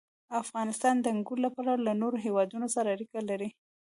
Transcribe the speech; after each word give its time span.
افغانستان 0.41 0.95
د 0.99 1.05
انګور 1.15 1.37
له 1.45 1.49
پلوه 1.55 1.75
له 1.87 1.93
نورو 2.01 2.17
هېوادونو 2.25 2.67
سره 2.75 2.87
اړیکې 2.95 3.21
لري. 3.29 3.49